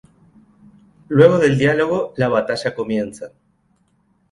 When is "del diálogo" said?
1.37-2.11